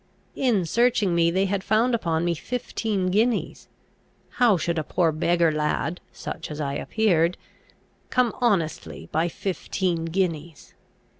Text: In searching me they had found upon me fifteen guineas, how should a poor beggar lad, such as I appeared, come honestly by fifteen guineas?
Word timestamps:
In 0.35 0.65
searching 0.65 1.13
me 1.13 1.29
they 1.29 1.45
had 1.45 1.63
found 1.63 1.93
upon 1.93 2.25
me 2.25 2.33
fifteen 2.33 3.11
guineas, 3.11 3.67
how 4.41 4.57
should 4.57 4.79
a 4.79 4.83
poor 4.83 5.11
beggar 5.11 5.51
lad, 5.51 6.01
such 6.11 6.49
as 6.49 6.59
I 6.59 6.73
appeared, 6.73 7.37
come 8.09 8.33
honestly 8.41 9.09
by 9.11 9.27
fifteen 9.27 10.05
guineas? 10.05 10.73